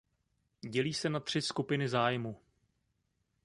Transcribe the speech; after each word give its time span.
Dělí 0.69 0.93
se 0.93 1.09
na 1.09 1.19
tři 1.19 1.41
skupiny 1.41 1.89
zájmu. 1.89 2.37